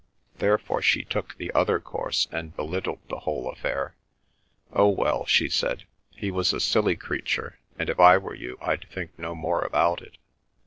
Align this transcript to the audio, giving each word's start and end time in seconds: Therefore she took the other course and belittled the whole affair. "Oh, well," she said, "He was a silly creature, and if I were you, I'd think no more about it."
Therefore 0.39 0.81
she 0.81 1.03
took 1.03 1.37
the 1.37 1.51
other 1.53 1.79
course 1.79 2.27
and 2.31 2.55
belittled 2.55 3.07
the 3.07 3.19
whole 3.19 3.51
affair. 3.51 3.93
"Oh, 4.73 4.89
well," 4.89 5.27
she 5.27 5.47
said, 5.47 5.83
"He 6.09 6.31
was 6.31 6.53
a 6.53 6.59
silly 6.59 6.95
creature, 6.95 7.59
and 7.77 7.87
if 7.87 7.99
I 7.99 8.17
were 8.17 8.33
you, 8.33 8.57
I'd 8.61 8.87
think 8.89 9.11
no 9.19 9.35
more 9.35 9.61
about 9.61 10.01
it." 10.01 10.17